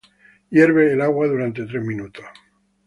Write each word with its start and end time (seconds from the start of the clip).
hierva 0.49 0.81
el 0.85 0.99
agua 0.99 1.27
durante 1.27 1.63
tres 1.67 1.83
minutos. 1.83 2.25